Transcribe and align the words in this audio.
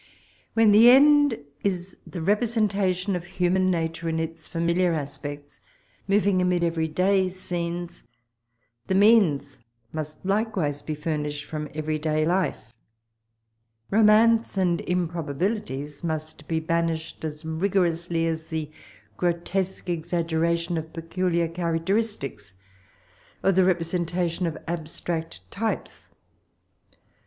When 0.55 0.71
the 0.71 0.89
end 0.89 1.37
is 1.63 1.95
the 2.07 2.23
representation 2.23 3.15
of 3.15 3.23
human 3.23 3.69
nature 3.69 4.09
in 4.09 4.19
its 4.19 4.47
familiar 4.47 4.93
aspects, 4.93 5.59
moving 6.07 6.41
amid 6.41 6.63
every 6.63 6.87
day 6.87 7.29
scenes, 7.29 8.01
the 8.87 8.95
means 8.95 9.59
most 9.93 10.17
likewise 10.25 10.81
be 10.81 10.95
famished 10.95 11.45
from 11.45 11.67
evexy 11.67 12.01
day 12.01 12.25
life: 12.25 12.73
romance 13.91 14.57
and 14.57 14.79
impro 14.87 15.23
babilities 15.23 16.03
must 16.03 16.47
be 16.47 16.59
banished 16.59 17.23
as 17.23 17.45
rigor 17.45 17.85
ously 17.85 18.25
as 18.25 18.47
the 18.47 18.71
ffrotesque 19.19 19.87
exaggeration 19.87 20.79
of 20.79 20.93
peculiar 20.93 21.47
diaracteristics, 21.47 22.55
or 23.43 23.51
the 23.51 23.63
representation 23.63 24.47
of 24.47 24.57
abstract 24.67 25.41
types. 25.51 26.09